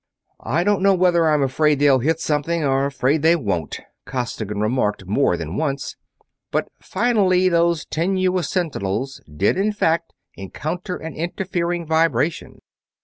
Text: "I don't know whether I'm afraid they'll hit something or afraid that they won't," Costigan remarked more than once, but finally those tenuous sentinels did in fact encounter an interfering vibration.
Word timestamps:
"I 0.47 0.63
don't 0.63 0.81
know 0.81 0.95
whether 0.95 1.29
I'm 1.29 1.43
afraid 1.43 1.77
they'll 1.77 1.99
hit 1.99 2.19
something 2.19 2.63
or 2.63 2.87
afraid 2.87 3.17
that 3.17 3.21
they 3.21 3.35
won't," 3.35 3.81
Costigan 4.03 4.59
remarked 4.59 5.05
more 5.05 5.37
than 5.37 5.57
once, 5.57 5.95
but 6.49 6.69
finally 6.81 7.49
those 7.49 7.85
tenuous 7.85 8.49
sentinels 8.49 9.21
did 9.31 9.59
in 9.59 9.71
fact 9.71 10.11
encounter 10.35 10.97
an 10.97 11.13
interfering 11.13 11.85
vibration. 11.85 12.61